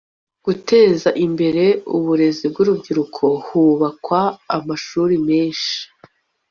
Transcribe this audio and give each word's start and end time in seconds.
guteza 0.45 1.09
imbere 1.25 1.63
uburezi 1.95 2.45
bw'urubyiruko 2.51 3.25
hubakwa 3.47 4.21
amashuri 4.57 5.15
menshi 5.27 5.75